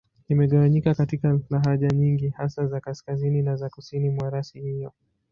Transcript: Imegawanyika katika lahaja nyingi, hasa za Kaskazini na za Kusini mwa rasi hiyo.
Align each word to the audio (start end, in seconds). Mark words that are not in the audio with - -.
Imegawanyika 0.29 0.95
katika 0.95 1.39
lahaja 1.49 1.87
nyingi, 1.87 2.29
hasa 2.29 2.67
za 2.67 2.79
Kaskazini 2.79 3.41
na 3.41 3.55
za 3.55 3.69
Kusini 3.69 4.09
mwa 4.09 4.29
rasi 4.29 4.61
hiyo. 4.61 4.91